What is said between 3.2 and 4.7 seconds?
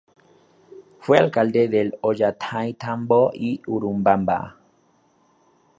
y Urubamba.